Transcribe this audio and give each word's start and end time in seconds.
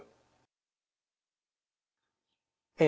THE 2.75 2.77
END. 2.77 2.77